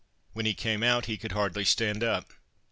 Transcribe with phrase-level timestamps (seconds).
[0.33, 2.33] When he came out he could hardly stand up.